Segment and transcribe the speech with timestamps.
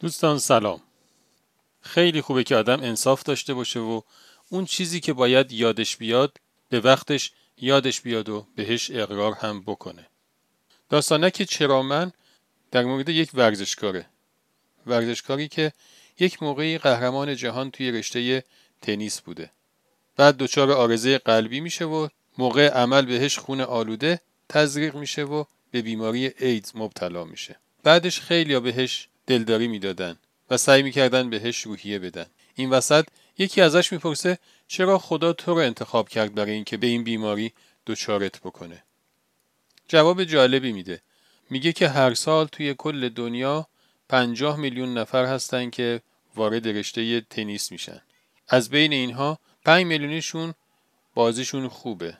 [0.00, 0.80] دوستان سلام.
[1.80, 4.00] خیلی خوبه که آدم انصاف داشته باشه و
[4.48, 6.36] اون چیزی که باید یادش بیاد
[6.68, 10.06] به وقتش یادش بیاد و بهش اقرار هم بکنه.
[10.88, 12.12] داستانه که چرا من
[12.70, 14.06] در مورد یک ورزشکاره.
[14.86, 15.72] ورزشکاری که
[16.18, 18.44] یک موقعی قهرمان جهان توی رشته
[18.82, 19.50] تنیس بوده.
[20.16, 22.08] بعد دچار آرزه قلبی میشه و
[22.38, 27.56] موقع عمل بهش خون آلوده تزریق میشه و به بیماری ایدز مبتلا میشه.
[27.82, 30.18] بعدش خیلی بهش دلداری می‌دادن
[30.50, 32.26] و سعی می‌کردن بهش روحیه بدن.
[32.54, 33.06] این وسط
[33.38, 34.38] یکی ازش می‌پرسه
[34.68, 37.52] چرا خدا تو رو انتخاب کرد برای اینکه به این بیماری
[37.86, 38.82] دچارت بکنه.
[39.88, 41.02] جواب جالبی میده.
[41.50, 43.66] میگه که هر سال توی کل دنیا
[44.08, 46.00] پنجاه میلیون نفر هستن که
[46.36, 48.00] وارد رشته تنیس میشن.
[48.48, 50.54] از بین اینها 5 میلیونشون
[51.14, 52.18] بازیشون خوبه.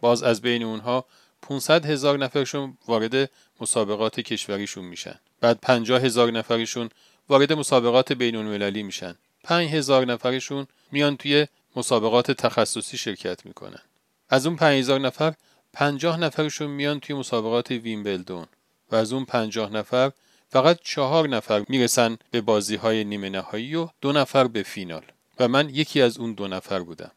[0.00, 1.06] باز از بین اونها
[1.42, 5.14] 500 هزار نفرشون وارد مسابقات کشوریشون میشن.
[5.40, 6.88] بعد 50 هزار نفرشون
[7.28, 9.14] وارد مسابقات بین المللی میشن.
[9.44, 13.82] 5 هزار نفرشون میان توی مسابقات تخصصی شرکت می‌کنن.
[14.28, 15.34] از اون 5 هزار نفر
[15.72, 18.46] 50 نفرشون میان توی مسابقات ویمبلدون
[18.90, 20.12] و از اون 50 نفر
[20.48, 25.02] فقط چهار نفر می‌رسن به بازی های نیمه نهایی و دو نفر به فینال.
[25.38, 27.10] و من یکی از اون دو نفر بودم.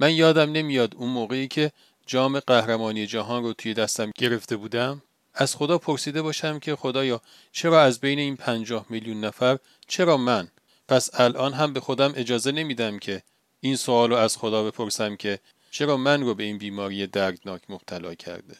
[0.00, 1.72] من یادم نمیاد اون موقعی که
[2.10, 5.02] جام قهرمانی جهان رو توی دستم گرفته بودم
[5.34, 7.20] از خدا پرسیده باشم که خدایا
[7.52, 9.58] چرا از بین این پنجاه میلیون نفر
[9.88, 10.48] چرا من؟
[10.88, 13.22] پس الان هم به خودم اجازه نمیدم که
[13.60, 15.38] این سوال رو از خدا بپرسم که
[15.70, 18.56] چرا من رو به این بیماری دردناک مبتلا کرده؟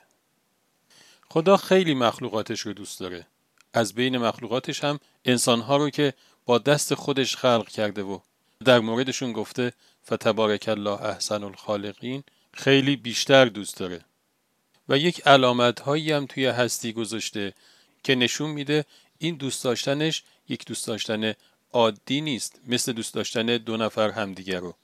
[1.30, 3.26] خدا خیلی مخلوقاتش رو دوست داره.
[3.72, 6.14] از بین مخلوقاتش هم انسانها رو که
[6.46, 8.18] با دست خودش خلق کرده و
[8.64, 9.72] در موردشون گفته
[10.06, 14.04] فتبارک الله احسن الخالقین خیلی بیشتر دوست داره.
[14.88, 17.54] و یک علامت هایی هم توی هستی گذاشته
[18.02, 18.84] که نشون میده
[19.18, 21.34] این دوست داشتنش یک دوست داشتن
[21.72, 24.74] عادی نیست مثل دوست داشتن دو نفر همدیگر رو.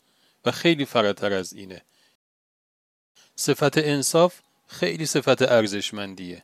[0.44, 1.82] و خیلی فراتر از اینه.
[3.36, 6.42] صفت انصاف خیلی صفت ارزشمندیه.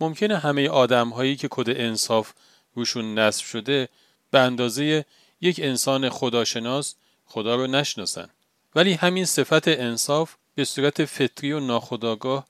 [0.00, 2.32] ممکنه همه آدم هایی که کد انصاف
[2.74, 3.88] روشون نصب شده
[4.30, 5.04] به اندازه
[5.40, 6.94] یک انسان خداشناس
[7.26, 8.28] خدا رو نشناسن.
[8.74, 12.46] ولی همین صفت انصاف به صورت فطری و ناخداگاه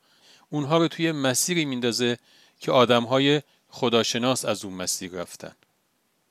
[0.50, 2.19] اونها رو توی مسیری میندازه
[2.60, 5.53] که آدمهای خداشناس از اون مسیر رفتن.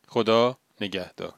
[0.07, 1.33] خدا نگهدار.